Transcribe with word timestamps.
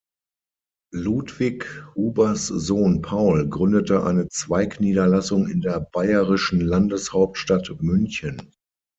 Ludwig 0.95 1.63
Hubers 1.93 2.47
Sohn 2.47 3.03
Paul 3.03 3.49
gründete 3.49 4.03
eine 4.03 4.29
Zweigniederlassung 4.29 5.47
in 5.47 5.61
der 5.61 5.79
bayerischen 5.79 6.59
Landeshauptstadt 6.59 7.71
München. 7.81 8.49